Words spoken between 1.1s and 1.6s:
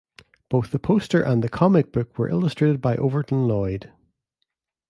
and the